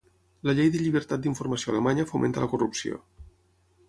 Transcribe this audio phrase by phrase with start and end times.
[0.49, 2.99] La llei de llibertat d'informació alemanya fomenta la corrupció.